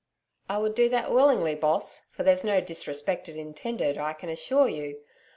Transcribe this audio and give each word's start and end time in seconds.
'I 0.49 0.57
would 0.57 0.73
do 0.73 0.89
that 0.89 1.11
willingly, 1.11 1.53
Boss, 1.53 2.07
for 2.09 2.23
there's 2.23 2.43
no 2.43 2.59
disrespect 2.59 3.29
intended 3.29 3.99
I 3.99 4.13
can 4.13 4.29
assure 4.29 4.67
you. 4.67 5.03